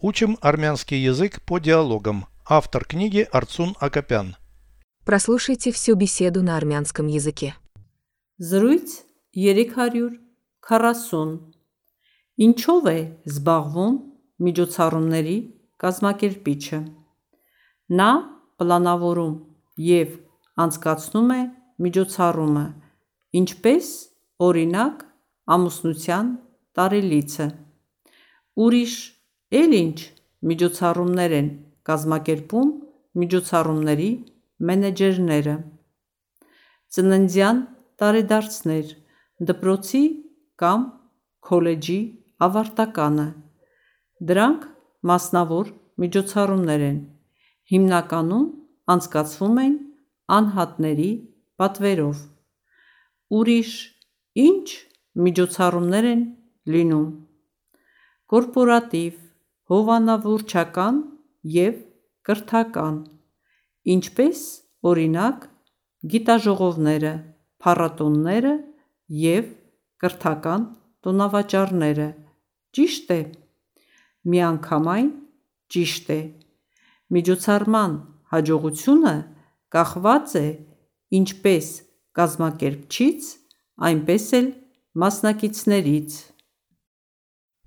[0.00, 2.26] Учим армянский язык по диалогам.
[2.48, 4.36] Автор книги Арцун Акопян.
[5.04, 7.56] Прослушайте всю беседу на армянском языке.
[8.38, 9.02] Զրույց
[9.34, 10.20] 340
[12.38, 13.96] Ինչով է զբաղվում
[14.46, 15.36] միջոցառումների
[15.82, 16.80] կազմակերպիչը
[17.98, 18.10] Նա
[18.62, 19.34] պլանավորում
[19.82, 20.14] և
[20.62, 21.42] անցկացնում է
[21.82, 22.66] միջոցառումը,
[23.42, 23.86] ինչպես,
[24.38, 25.02] օրինակ,
[25.58, 26.26] ամուսնության
[26.78, 27.46] տարելիցը։
[28.62, 28.94] Ուրիշ
[29.56, 29.98] էլ ինչ
[30.48, 31.46] միջոցառումներ են
[31.88, 32.70] կազմակերպում
[33.20, 34.08] միջոցառումների
[34.68, 35.54] մենեջերները։
[36.96, 37.60] Ծննդյան
[38.02, 38.90] տարեդարձներ,
[39.48, 40.02] դպրոցի
[40.62, 40.84] կամ
[41.48, 41.98] քոլեջի
[42.48, 43.26] ավարտականը։
[44.28, 44.66] Դրանք
[45.10, 45.70] մասնավոր
[46.04, 46.98] միջոցառումներ են,
[47.72, 48.46] հիմնականում
[48.94, 49.78] անցկացվում են
[50.38, 51.10] անհատների
[51.60, 52.20] պատվերով։
[53.38, 53.72] Ուրիշ
[54.44, 54.68] ի՞նչ
[55.28, 56.22] միջոցառումներ են
[56.74, 57.08] լինում
[58.32, 59.14] կորպորատիվ,
[59.68, 60.98] հովանավորչական
[61.54, 61.78] և
[62.28, 62.96] կրթական,
[63.94, 64.40] ինչպես,
[64.88, 65.46] օրինակ,
[66.12, 67.12] գիտաժողովները,
[67.62, 68.54] փառատոները
[69.22, 69.48] և
[70.02, 70.66] կրթական
[71.04, 72.08] տոնավաճառները,
[72.78, 73.20] ճի՞շտ է։
[74.28, 75.08] Միանգամայն
[75.72, 76.20] ճիշտ է։
[77.16, 77.94] Միջոցառման
[78.32, 79.14] հաջողությունը
[79.74, 80.46] կախված է
[81.18, 81.68] ինչպես
[82.18, 83.28] կազմակերպչից,
[83.88, 84.48] այնպես էլ
[85.02, 86.16] մասնակիցներից։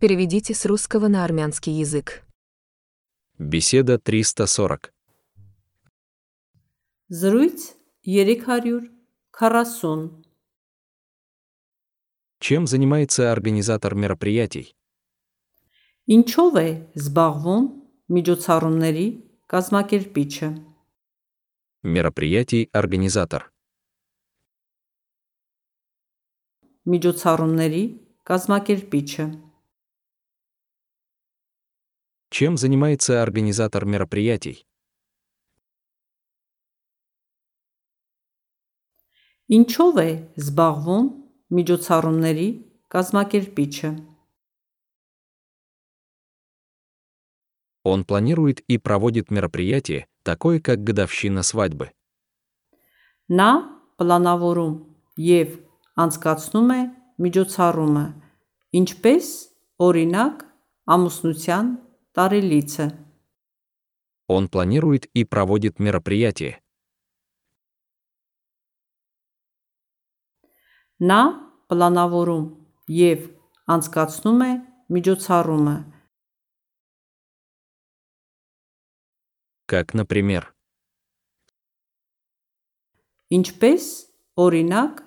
[0.00, 2.24] Переведите с русского на армянский язык.
[3.38, 4.92] Беседа 340.
[7.08, 10.24] Զրույց 340
[12.38, 14.74] Чем занимается организатор мероприятий?
[16.06, 16.68] Ինչով է
[17.00, 17.66] զբաղվում
[18.12, 19.04] միջոցառումների
[19.48, 20.48] կազմակերպիչը
[21.84, 23.48] Мероприятий организатор.
[26.84, 27.82] Միջոցառումների
[28.28, 29.26] կազմակերպիչը
[32.30, 34.66] Чем занимается организатор мероприятий?
[39.52, 41.06] Ինչով է զբաղվում
[41.52, 42.48] միջոցառումների
[42.94, 43.90] կազմակերպիչը
[47.84, 51.92] Он планирует и проводит мероприятие, такое как годовщина свадьбы.
[53.28, 53.50] Նա
[54.00, 54.74] պլանավորում
[55.20, 55.52] և
[56.00, 56.80] անցկացնում է
[57.24, 58.06] միջոցառումը,
[58.80, 59.26] ինչպես,
[59.84, 60.42] օրինակ,
[60.96, 61.68] ամուսնության
[62.18, 62.86] տարելիցը։
[64.28, 66.60] Он планирует и проводит мероприятие.
[71.02, 71.22] Նա
[71.68, 72.44] պլանավորում
[72.98, 73.26] և
[73.74, 74.52] անցկացնում է
[74.94, 75.76] միջոցառումը,
[79.66, 80.52] Как, например,
[83.32, 83.84] ինչպես,
[84.36, 85.00] օրինակ,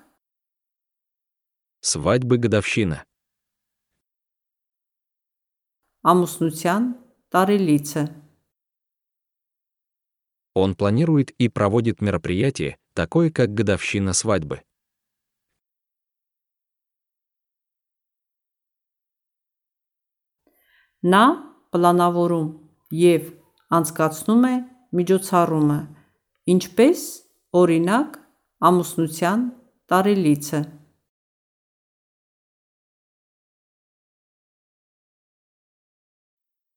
[1.80, 3.04] свадьбы годовщина.
[6.10, 6.82] ամուսնության
[7.34, 8.02] տարելիցը։
[10.54, 14.62] Он планирует и проводит мероприятие, такое как годовщина свадьбы.
[20.98, 21.24] Նա
[21.70, 22.46] պլանավորում
[22.98, 23.26] և
[23.70, 24.54] անցկացնում է
[24.98, 25.78] միջոցառումը,
[26.50, 27.00] ինչպես,
[27.54, 28.16] օրինակ,
[28.58, 29.44] ամուսնության
[29.92, 30.60] տարելիցը։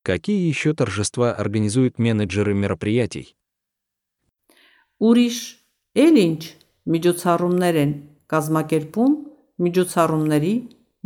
[0.05, 3.35] Какие еще торжества организуют менеджеры мероприятий?
[5.01, 5.37] Ուրիշ
[5.97, 6.41] էլ ինչ
[6.93, 7.91] միջոցառումներ են
[8.33, 9.13] կազմակերպում
[9.65, 10.53] միջոցառումների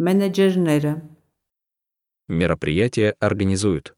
[0.07, 0.93] մենեջերները։
[2.27, 3.95] Мероприятия организуют.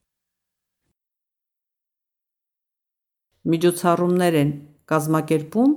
[3.45, 4.51] Միջոցառումներ են
[4.91, 5.71] կազմակերպում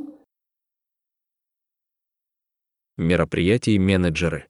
[2.99, 4.49] Мероприятий менеджеры.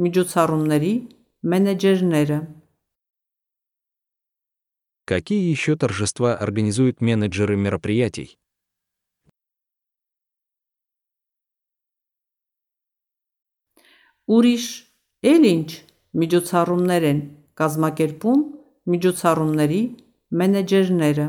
[0.00, 0.92] միջոցառումների
[1.44, 2.38] մենեջերները։
[5.10, 8.38] Какие еще торжества организуют менеджеры мероприятий?
[14.30, 14.66] Ուրիշ
[15.26, 15.70] էլ ինչ
[16.22, 17.20] միջոցառումներ են
[17.58, 18.42] կազմակերպում
[18.92, 19.82] միջոցառումների
[20.40, 21.26] մենեջերները։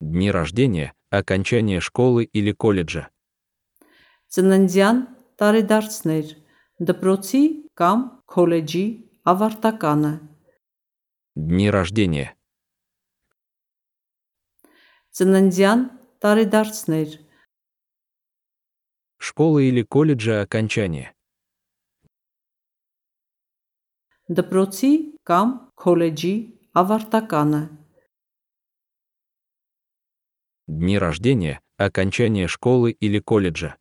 [0.00, 3.08] Дни рождения, окончание школы или колледжа.
[4.34, 4.96] Ծննդյան
[5.40, 6.26] տարեդարձներ,
[6.88, 7.42] դպրոցի
[7.80, 7.98] կամ
[8.32, 8.86] քոլեջի
[9.32, 10.12] ավարտականը։
[11.36, 12.28] Дни рождения.
[15.16, 15.80] Ծննդյան
[16.22, 17.08] տարեդարձներ,
[19.20, 21.12] Школы или колледжа окончание.
[24.28, 24.92] դպրոցի
[25.24, 26.32] կամ քոլեջի
[26.80, 27.60] ավարտականը։
[30.68, 33.76] Дни рождения, окончание школы или колледжа.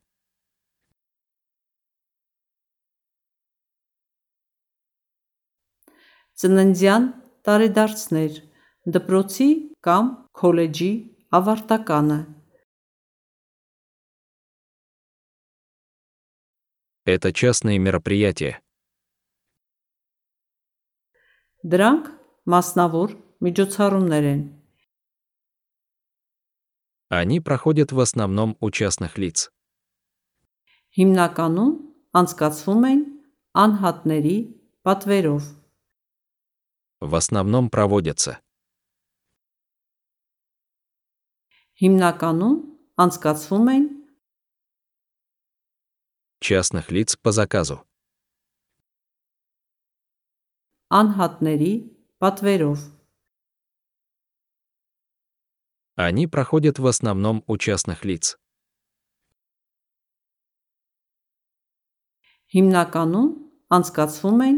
[6.42, 7.04] ծննդյան
[7.48, 8.34] տարեդարձներ,
[8.96, 9.50] դպրոցի
[9.88, 10.06] կամ
[10.40, 10.92] քոլեջի
[11.38, 12.20] ավարտականը,
[17.08, 18.60] Это частные мероприятия.
[21.64, 22.04] դրանք
[22.54, 23.10] մասնավոր
[23.46, 24.42] միջոցառումներ են,
[27.10, 29.50] Они проходят в основном у частных лиц.
[30.98, 31.72] հիմնականում
[32.20, 33.02] անցկացվում են
[33.64, 34.38] անհատների
[34.86, 35.44] պատվերով,
[37.02, 38.42] В основном проводятся.
[41.82, 42.54] հիմնականում
[43.04, 43.84] անցկացվում են
[46.42, 47.78] Частных лиц по заказу.
[51.00, 51.74] անհատների
[52.24, 52.80] պատվերով,
[55.98, 58.38] Они проходят в основном у частных лиц.
[62.54, 63.30] հիմնականում
[63.78, 64.58] անցկացվում են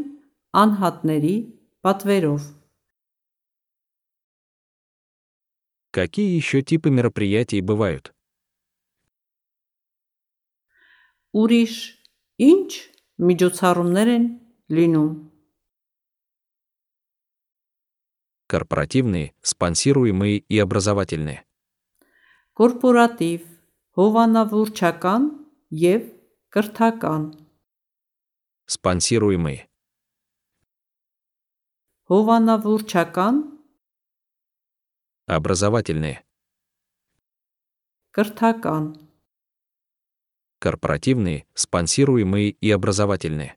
[0.63, 1.35] անհատների
[1.83, 2.41] պատվերով,
[5.91, 8.13] Какие еще типы мероприятий бывают?
[11.39, 11.73] ուրիշ
[12.39, 12.69] ինչ
[13.29, 14.25] միջոցառումներ են
[14.77, 15.09] լինում,
[18.49, 21.45] Корпоративные, спонсируемые и образовательные.
[22.59, 23.41] կորպորատիվ,
[23.97, 25.23] հովանավուրչական
[25.71, 26.01] և
[26.55, 27.23] կրթական,
[28.65, 29.67] Спонсируемые.
[32.09, 33.35] հովանավուրչական,
[35.27, 36.23] Образовательные.
[38.15, 38.83] կրթական,
[40.59, 43.55] Корпоративные, спонсируемые и образовательные.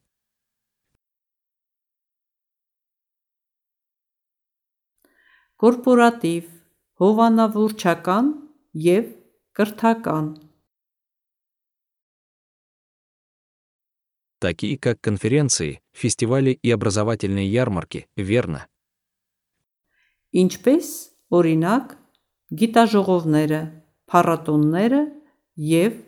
[5.63, 6.45] կորպորատիվ,
[7.01, 8.25] հովանավուրչական
[8.85, 9.05] և
[9.59, 10.25] կրթական,
[14.39, 18.67] Такие как конференции, фестивали и образовательные ярмарки, верно?
[20.33, 20.87] ինչպես
[21.37, 21.91] օրինակ
[22.61, 23.59] գիտաժողովները,
[24.09, 25.01] փառատոները
[25.71, 25.99] և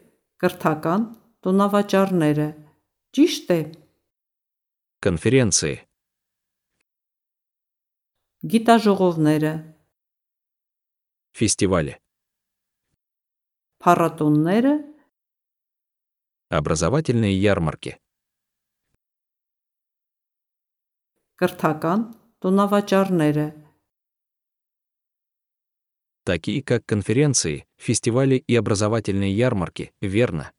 [0.40, 1.02] կրթական
[1.44, 2.46] տոնավաճառները,
[3.16, 3.60] ճիշտ է,
[5.04, 5.84] Конференции.
[8.52, 9.52] գիտաժողովները,
[11.36, 12.00] Фестивали.
[13.84, 14.75] փառատոները,
[16.50, 17.98] Образовательные ярмарки.
[21.40, 22.08] կրթական
[22.44, 23.46] տոնավաճառները,
[26.25, 30.54] Такие как конференции, фестивали и образовательные ярмарки, верно?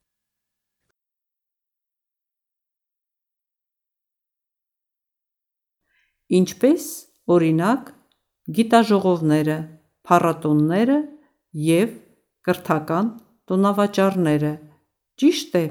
[6.28, 6.84] ինչպես
[7.30, 7.90] օրինակ
[8.56, 9.56] գիտաժողովները,
[10.06, 10.98] փառատոները
[11.66, 11.92] և
[12.46, 13.12] կրթական
[13.50, 14.52] տոնավաճառները,
[15.22, 15.64] ճիշտ է,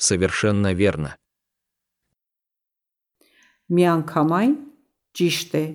[0.00, 1.16] Совершенно верно.
[3.68, 4.52] միանգամայն
[5.18, 5.66] ճիշտ է,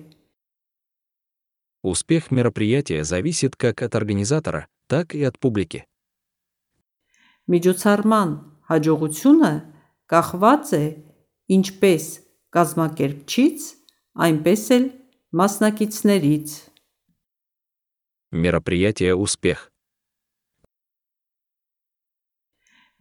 [1.82, 5.84] Успех мероприятия зависит как от организатора, так и от публики.
[7.50, 8.28] միջոցառման
[8.70, 9.52] հաջողությունը
[10.06, 10.84] կախված է
[11.56, 12.04] ինչպես
[12.54, 13.58] կազմակերպչից,
[14.14, 14.84] այնպես էլ
[15.40, 16.48] մասնակիցներից։
[18.32, 19.68] Мероприятие «Успех».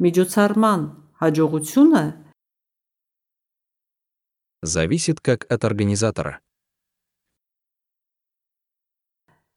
[0.01, 0.81] Միջոցառման
[1.21, 2.03] հաջողությունը
[4.63, 6.39] Зависит как от организатора,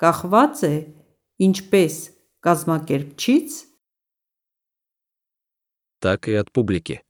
[0.01, 0.75] կախված է
[1.47, 1.95] ինչպես
[2.41, 3.51] կազմակերպչից,
[6.01, 7.05] так и от публики.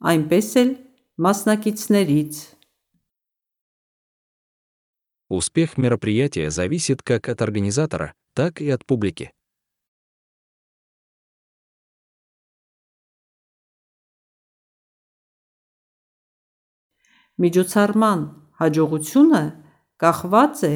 [0.00, 0.70] այնպես էլ
[1.16, 2.34] մասնակիցներից։
[5.28, 9.32] Успех мероприятия зависит как от организатора, так и от публики.
[17.40, 18.20] Միջոցառման
[18.60, 19.42] հաջողությունը
[20.00, 20.74] կախված է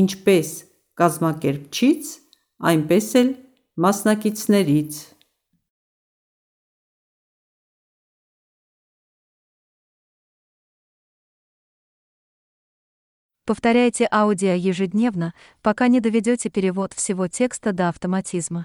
[0.00, 0.50] ինչպես
[1.00, 2.10] կազմակերպչից,
[2.70, 3.30] այնպես էլ
[3.80, 5.00] մասնակիցներից։
[13.50, 18.64] Повторяйте аудио ежедневно, пока не доведете перевод всего текста до автоматизма.